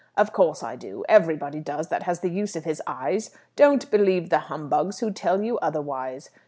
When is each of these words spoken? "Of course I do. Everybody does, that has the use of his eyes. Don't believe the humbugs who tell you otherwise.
"Of 0.17 0.33
course 0.33 0.63
I 0.63 0.77
do. 0.77 1.05
Everybody 1.07 1.59
does, 1.59 1.89
that 1.89 2.01
has 2.09 2.21
the 2.21 2.31
use 2.31 2.55
of 2.55 2.63
his 2.63 2.81
eyes. 2.87 3.37
Don't 3.55 3.91
believe 3.91 4.31
the 4.31 4.39
humbugs 4.49 4.97
who 4.97 5.11
tell 5.11 5.43
you 5.43 5.59
otherwise. 5.59 6.31